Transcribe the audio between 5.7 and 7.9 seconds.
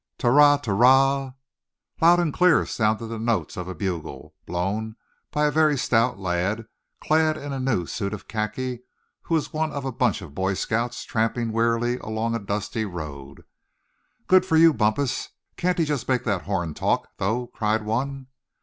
stout lad, clad in a new